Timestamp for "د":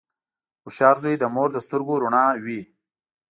1.19-1.23, 1.53-1.57